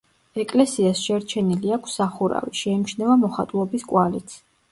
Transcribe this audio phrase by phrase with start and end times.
[0.43, 4.35] ეკლესიას შერჩენილი აქვს სახურავი, შეიმჩნევა მოხატულობის კვალიც.